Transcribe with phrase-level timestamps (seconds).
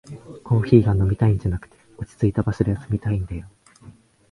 [0.43, 3.47] コーヒーが飲みたいんじゃなくて、落ちついた場所で休みたいんだよ